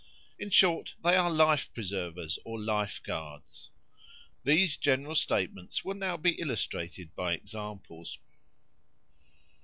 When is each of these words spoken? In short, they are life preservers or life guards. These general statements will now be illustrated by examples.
In 0.39 0.49
short, 0.49 0.95
they 1.03 1.15
are 1.15 1.29
life 1.29 1.71
preservers 1.75 2.39
or 2.43 2.59
life 2.59 3.03
guards. 3.03 3.69
These 4.43 4.77
general 4.77 5.13
statements 5.13 5.85
will 5.85 5.93
now 5.93 6.17
be 6.17 6.31
illustrated 6.39 7.13
by 7.15 7.33
examples. 7.33 8.17